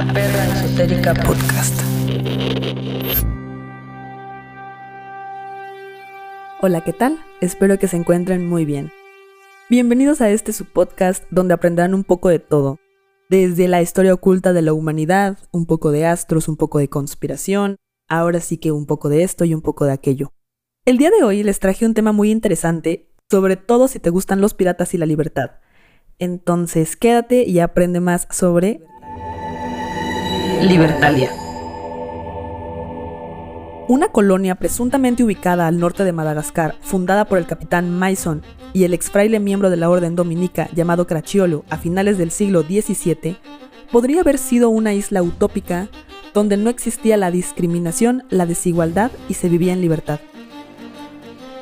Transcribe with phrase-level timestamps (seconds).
[0.00, 1.78] Perra Esotérica Podcast.
[6.62, 7.18] Hola, ¿qué tal?
[7.42, 8.90] Espero que se encuentren muy bien.
[9.68, 12.78] Bienvenidos a este subpodcast donde aprenderán un poco de todo,
[13.28, 17.76] desde la historia oculta de la humanidad, un poco de astros, un poco de conspiración,
[18.08, 20.32] ahora sí que un poco de esto y un poco de aquello.
[20.86, 24.40] El día de hoy les traje un tema muy interesante, sobre todo si te gustan
[24.40, 25.58] los piratas y la libertad.
[26.18, 28.80] Entonces quédate y aprende más sobre
[30.62, 31.30] Libertalia.
[33.88, 38.42] Una colonia presuntamente ubicada al norte de Madagascar, fundada por el capitán Mason
[38.74, 42.62] y el ex fraile miembro de la orden dominica llamado Cracciolo a finales del siglo
[42.62, 43.38] XVII,
[43.90, 45.88] podría haber sido una isla utópica
[46.34, 50.20] donde no existía la discriminación, la desigualdad y se vivía en libertad.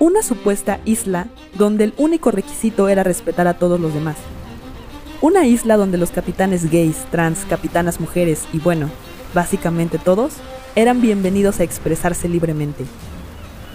[0.01, 4.17] Una supuesta isla donde el único requisito era respetar a todos los demás.
[5.21, 8.89] Una isla donde los capitanes gays, trans, capitanas mujeres y bueno,
[9.35, 10.35] básicamente todos,
[10.77, 12.85] eran bienvenidos a expresarse libremente.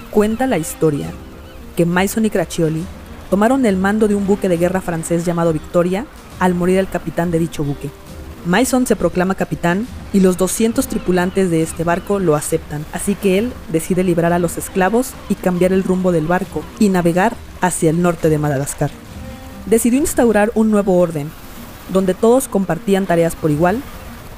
[0.10, 1.10] Cuenta la historia
[1.76, 2.86] que Mason y Craccioli
[3.30, 6.06] tomaron el mando de un buque de guerra francés llamado Victoria
[6.40, 7.90] al morir el capitán de dicho buque.
[8.46, 13.38] Mason se proclama capitán y los 200 tripulantes de este barco lo aceptan, así que
[13.38, 17.90] él decide liberar a los esclavos y cambiar el rumbo del barco y navegar hacia
[17.90, 18.92] el norte de Madagascar
[19.66, 21.30] decidió instaurar un nuevo orden,
[21.90, 23.82] donde todos compartían tareas por igual,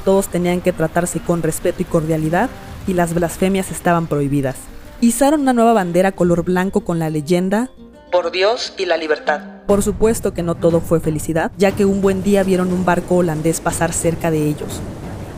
[0.04, 2.50] todos tenían que tratarse con respeto y cordialidad,
[2.88, 4.56] y las blasfemias estaban prohibidas.
[5.02, 7.70] Izaron una nueva bandera color blanco con la leyenda
[8.12, 9.42] Por Dios y la libertad.
[9.68, 13.16] Por supuesto que no todo fue felicidad, ya que un buen día vieron un barco
[13.16, 14.80] holandés pasar cerca de ellos.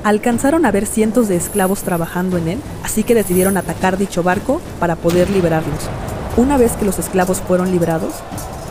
[0.03, 4.61] Alcanzaron a ver cientos de esclavos trabajando en él, así que decidieron atacar dicho barco
[4.79, 5.89] para poder liberarlos.
[6.37, 8.13] Una vez que los esclavos fueron liberados,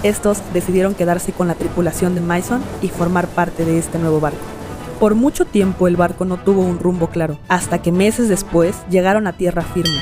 [0.08, 4.38] estos decidieron quedarse con la tripulación de Mason y formar parte de este nuevo barco.
[5.00, 9.26] Por mucho tiempo el barco no tuvo un rumbo claro, hasta que meses después llegaron
[9.26, 10.00] a tierra firme,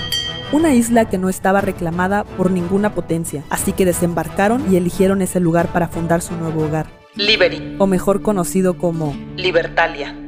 [0.52, 5.40] una isla que no estaba reclamada por ninguna potencia, así que desembarcaron y eligieron ese
[5.40, 6.86] lugar para fundar su nuevo hogar,
[7.16, 7.76] Liberi.
[7.78, 10.23] o mejor conocido como Libertalia.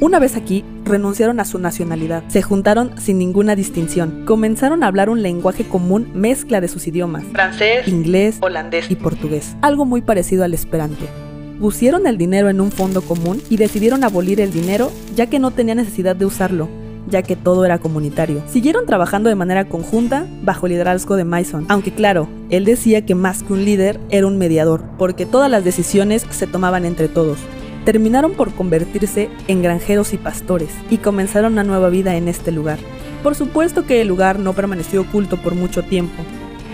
[0.00, 5.10] Una vez aquí, renunciaron a su nacionalidad, se juntaron sin ninguna distinción, comenzaron a hablar
[5.10, 10.42] un lenguaje común mezcla de sus idiomas, Francés, inglés holandés y portugués, algo muy parecido
[10.42, 11.04] al esperanto.
[11.60, 15.50] Pusieron el dinero en un fondo común y decidieron abolir el dinero ya que no
[15.50, 16.70] tenía necesidad de usarlo,
[17.10, 18.42] ya que todo era comunitario.
[18.48, 23.14] Siguieron trabajando de manera conjunta bajo el liderazgo de Mason, aunque claro, él decía que
[23.14, 27.38] más que un líder era un mediador, porque todas las decisiones se tomaban entre todos
[27.84, 32.78] terminaron por convertirse en granjeros y pastores y comenzaron una nueva vida en este lugar.
[33.22, 36.22] Por supuesto que el lugar no permaneció oculto por mucho tiempo,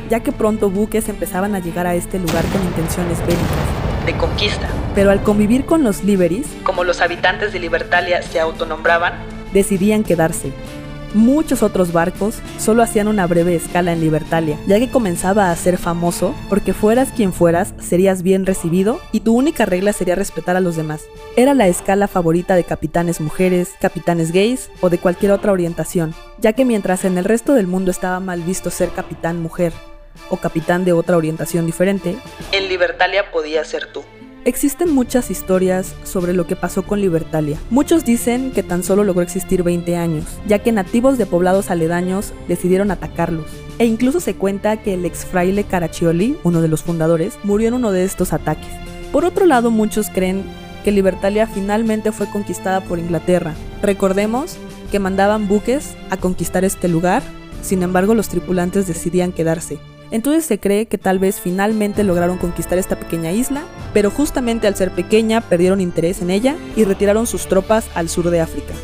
[0.09, 3.87] ya que pronto buques empezaban a llegar a este lugar con intenciones bélicas.
[4.07, 4.69] de conquista.
[4.95, 9.15] Pero al convivir con los Liberis, Como los habitantes de Libertalia se autonombraban,
[9.53, 10.53] decidían quedarse.
[11.15, 15.79] Muchos otros barcos solo hacían una breve escala en Libertalia, ya que comenzaba a ser
[15.79, 20.61] famoso porque fueras quien fueras, serías bien recibido y tu única regla sería respetar a
[20.61, 21.05] los demás.
[21.37, 26.53] Era la escala favorita de capitanes mujeres, capitanes gays o de cualquier otra orientación, ya
[26.53, 29.73] que mientras en el resto del mundo estaba mal visto ser capitán mujer
[30.31, 32.17] o capitán de otra orientación diferente,
[32.53, 34.03] en Libertalia podía ser tú.
[34.47, 37.59] Existen muchas historias sobre lo que pasó con Libertalia.
[37.69, 42.33] Muchos dicen que tan solo logró existir 20 años, ya que nativos de poblados aledaños
[42.47, 43.47] decidieron atacarlos.
[43.81, 47.75] E incluso se cuenta que el ex fraile Caraccioli, uno de los fundadores, murió en
[47.75, 48.71] uno de estos ataques.
[49.11, 50.45] Por otro lado, muchos creen
[50.85, 53.53] que Libertalia finalmente fue conquistada por Inglaterra.
[53.83, 54.59] Recordemos
[54.93, 57.25] que mandaban buques a conquistar este lugar,
[57.63, 59.81] sin embargo los tripulantes decidían quedarse.
[60.11, 64.77] Entonces se cree que tal vez finalmente lograron conquistar esta pequeña isla, pero justamente al
[64.77, 68.75] ser pequeña perdieron interés en ella y retiraron sus tropas al sur de África.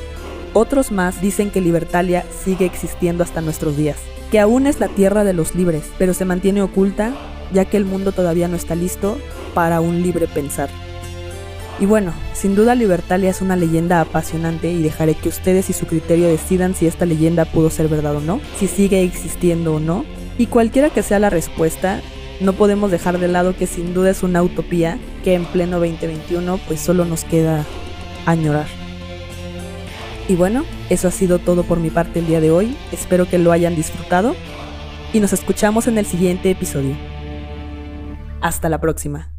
[0.52, 3.96] Otros más dicen que Libertalia sigue existiendo hasta nuestros días,
[4.30, 7.12] que aún es la tierra de los libres, pero se mantiene oculta
[7.52, 9.18] ya que el mundo todavía no está listo
[9.54, 10.70] para un libre pensar.
[11.80, 15.86] Y bueno, sin duda Libertalia es una leyenda apasionante y dejaré que ustedes y su
[15.86, 20.04] criterio decidan si esta leyenda pudo ser verdad o no, si sigue existiendo o no,
[20.42, 22.00] y cualquiera que sea la respuesta,
[22.40, 26.58] no podemos dejar de lado que sin duda es una utopía que en pleno 2021
[26.66, 27.64] pues solo nos queda
[28.26, 28.66] añorar.
[30.26, 33.38] Y bueno, eso ha sido todo por mi parte el día de hoy, espero que
[33.38, 34.34] lo hayan disfrutado
[35.12, 36.96] y nos escuchamos en el siguiente episodio.
[38.40, 39.31] Hasta la próxima.